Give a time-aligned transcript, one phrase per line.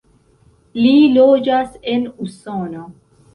[0.79, 2.89] Li loĝas en Usono.